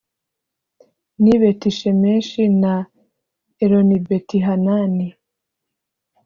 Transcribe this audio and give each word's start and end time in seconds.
n’i 1.21 1.35
Betishemeshi 1.41 2.41
na 2.61 2.73
Elonibetihanani 3.63 5.07